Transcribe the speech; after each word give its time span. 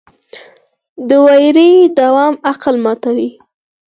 د 1.07 1.09
ویرې 1.25 1.69
دوام 1.99 2.33
عقل 2.49 2.75
ماتوي. 2.83 3.29